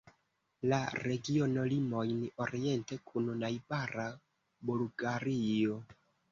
[0.71, 4.09] La regiono limojn oriente kun najbara
[4.73, 5.81] Bulgario.